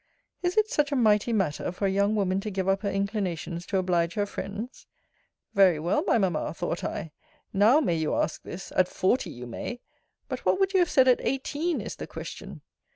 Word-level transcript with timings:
Is 0.41 0.57
it 0.57 0.67
such 0.67 0.91
a 0.91 0.95
mighty 0.95 1.31
matter 1.31 1.71
for 1.71 1.85
a 1.85 1.91
young 1.91 2.15
woman 2.15 2.39
to 2.39 2.49
give 2.49 2.67
up 2.67 2.81
her 2.81 2.89
inclinations 2.89 3.67
to 3.67 3.77
oblige 3.77 4.15
her 4.15 4.25
friends? 4.25 4.87
Very 5.53 5.77
well, 5.79 6.03
my 6.07 6.17
mamma, 6.17 6.55
thought 6.55 6.83
I! 6.83 7.11
Now, 7.53 7.79
may 7.81 7.97
you 7.97 8.15
ask 8.15 8.41
this 8.41 8.71
at 8.75 8.87
FORTY, 8.87 9.29
you 9.29 9.45
may. 9.45 9.79
But 10.27 10.39
what 10.43 10.59
would 10.59 10.73
you 10.73 10.79
have 10.79 10.89
said 10.89 11.07
at 11.07 11.21
EIGHTEEN, 11.23 11.81
is 11.81 11.97
the 11.97 12.07
question? 12.07 12.61